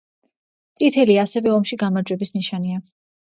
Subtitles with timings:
[0.81, 2.81] წითელი ასევე ომში გამარჯვების ნიშანია.